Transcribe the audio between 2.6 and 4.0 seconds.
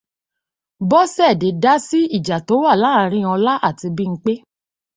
wà láàrin Ọlá àti